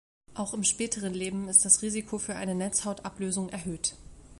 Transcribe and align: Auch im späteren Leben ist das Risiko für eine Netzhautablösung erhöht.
Auch 0.33 0.55
im 0.55 0.63
späteren 0.63 1.13
Leben 1.13 1.47
ist 1.47 1.63
das 1.63 1.83
Risiko 1.83 2.17
für 2.17 2.35
eine 2.35 2.55
Netzhautablösung 2.55 3.49
erhöht. 3.49 3.93